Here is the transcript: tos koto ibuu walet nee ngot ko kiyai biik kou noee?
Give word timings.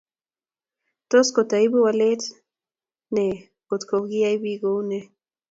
tos 1.09 1.27
koto 1.35 1.55
ibuu 1.65 1.85
walet 1.87 2.21
nee 3.13 3.33
ngot 3.65 3.81
ko 3.89 3.95
kiyai 4.09 4.37
biik 4.41 4.61
kou 4.63 4.79
noee? 4.89 5.05